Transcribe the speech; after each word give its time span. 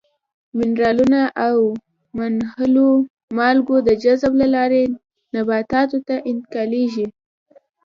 منرالونه 0.57 1.21
او 1.47 1.57
منحلو 2.17 2.91
مالګو 3.37 3.77
د 3.87 3.89
جذب 4.03 4.33
له 4.41 4.47
لارې 4.55 4.81
نباتاتو 5.33 5.97
ته 6.07 6.15
انتقالیږي. 6.31 7.07